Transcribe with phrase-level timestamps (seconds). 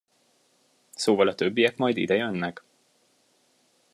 [0.95, 2.63] Szóval a többiek majd idejönnek?